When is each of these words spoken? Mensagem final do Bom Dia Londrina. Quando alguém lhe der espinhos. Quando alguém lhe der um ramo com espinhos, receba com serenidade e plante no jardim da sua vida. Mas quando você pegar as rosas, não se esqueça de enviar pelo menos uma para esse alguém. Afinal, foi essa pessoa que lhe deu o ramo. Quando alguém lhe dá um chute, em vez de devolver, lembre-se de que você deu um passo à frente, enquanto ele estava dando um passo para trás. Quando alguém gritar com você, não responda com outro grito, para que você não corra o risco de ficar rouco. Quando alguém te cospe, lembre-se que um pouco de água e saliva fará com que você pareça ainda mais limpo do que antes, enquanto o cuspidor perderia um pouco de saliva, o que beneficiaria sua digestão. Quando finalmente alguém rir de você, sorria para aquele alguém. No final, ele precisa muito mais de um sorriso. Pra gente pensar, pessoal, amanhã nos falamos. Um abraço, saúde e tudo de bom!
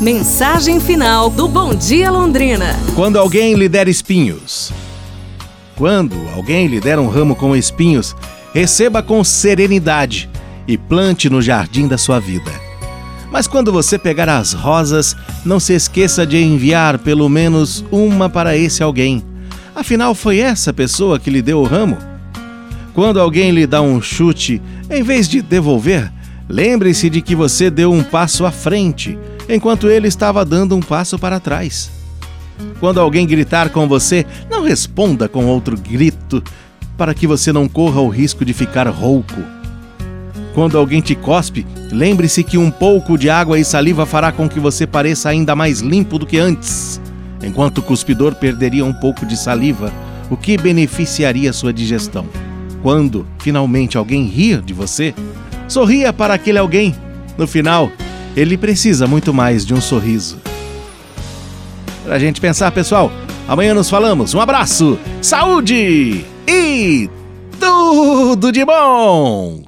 Mensagem 0.00 0.78
final 0.78 1.28
do 1.28 1.48
Bom 1.48 1.74
Dia 1.74 2.08
Londrina. 2.08 2.66
Quando 2.94 3.18
alguém 3.18 3.54
lhe 3.54 3.68
der 3.68 3.88
espinhos. 3.88 4.72
Quando 5.74 6.14
alguém 6.36 6.68
lhe 6.68 6.80
der 6.80 7.00
um 7.00 7.08
ramo 7.08 7.34
com 7.34 7.56
espinhos, 7.56 8.14
receba 8.54 9.02
com 9.02 9.24
serenidade 9.24 10.30
e 10.68 10.78
plante 10.78 11.28
no 11.28 11.42
jardim 11.42 11.88
da 11.88 11.98
sua 11.98 12.20
vida. 12.20 12.52
Mas 13.32 13.48
quando 13.48 13.72
você 13.72 13.98
pegar 13.98 14.28
as 14.28 14.52
rosas, 14.52 15.16
não 15.44 15.58
se 15.58 15.72
esqueça 15.72 16.24
de 16.24 16.40
enviar 16.40 16.98
pelo 16.98 17.28
menos 17.28 17.84
uma 17.90 18.30
para 18.30 18.56
esse 18.56 18.84
alguém. 18.84 19.24
Afinal, 19.74 20.14
foi 20.14 20.38
essa 20.38 20.72
pessoa 20.72 21.18
que 21.18 21.28
lhe 21.28 21.42
deu 21.42 21.58
o 21.58 21.64
ramo. 21.64 21.98
Quando 22.94 23.18
alguém 23.18 23.50
lhe 23.50 23.66
dá 23.66 23.82
um 23.82 24.00
chute, 24.00 24.62
em 24.88 25.02
vez 25.02 25.28
de 25.28 25.42
devolver, 25.42 26.08
lembre-se 26.48 27.10
de 27.10 27.20
que 27.20 27.34
você 27.34 27.68
deu 27.68 27.92
um 27.92 28.04
passo 28.04 28.46
à 28.46 28.52
frente, 28.52 29.18
enquanto 29.48 29.88
ele 29.88 30.08
estava 30.08 30.44
dando 30.44 30.76
um 30.76 30.80
passo 30.80 31.18
para 31.18 31.40
trás. 31.40 31.90
Quando 32.80 33.00
alguém 33.00 33.26
gritar 33.26 33.70
com 33.70 33.88
você, 33.88 34.26
não 34.50 34.62
responda 34.62 35.28
com 35.28 35.46
outro 35.46 35.76
grito, 35.76 36.42
para 36.96 37.14
que 37.14 37.26
você 37.26 37.52
não 37.52 37.68
corra 37.68 38.00
o 38.00 38.08
risco 38.08 38.44
de 38.44 38.52
ficar 38.52 38.88
rouco. 38.88 39.40
Quando 40.54 40.76
alguém 40.76 41.00
te 41.00 41.14
cospe, 41.14 41.64
lembre-se 41.92 42.42
que 42.42 42.58
um 42.58 42.70
pouco 42.70 43.16
de 43.16 43.30
água 43.30 43.58
e 43.58 43.64
saliva 43.64 44.04
fará 44.04 44.32
com 44.32 44.48
que 44.48 44.58
você 44.58 44.86
pareça 44.86 45.28
ainda 45.28 45.54
mais 45.54 45.80
limpo 45.80 46.18
do 46.18 46.26
que 46.26 46.38
antes, 46.38 47.00
enquanto 47.42 47.78
o 47.78 47.82
cuspidor 47.82 48.34
perderia 48.34 48.84
um 48.84 48.92
pouco 48.92 49.24
de 49.24 49.36
saliva, 49.36 49.92
o 50.28 50.36
que 50.36 50.58
beneficiaria 50.58 51.52
sua 51.52 51.72
digestão. 51.72 52.26
Quando 52.82 53.26
finalmente 53.38 53.96
alguém 53.96 54.26
rir 54.26 54.60
de 54.60 54.74
você, 54.74 55.14
sorria 55.68 56.12
para 56.12 56.34
aquele 56.34 56.58
alguém. 56.58 56.94
No 57.36 57.46
final, 57.46 57.92
ele 58.38 58.56
precisa 58.56 59.06
muito 59.08 59.34
mais 59.34 59.66
de 59.66 59.74
um 59.74 59.80
sorriso. 59.80 60.38
Pra 62.04 62.20
gente 62.20 62.40
pensar, 62.40 62.70
pessoal, 62.70 63.10
amanhã 63.48 63.74
nos 63.74 63.90
falamos. 63.90 64.32
Um 64.32 64.40
abraço, 64.40 64.96
saúde 65.20 66.24
e 66.46 67.10
tudo 67.58 68.52
de 68.52 68.64
bom! 68.64 69.62